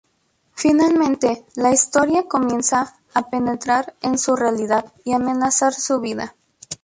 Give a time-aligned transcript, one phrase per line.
[0.55, 6.35] Finalmente, la historia comienza a penetrar en su realidad, y amenazar su vida.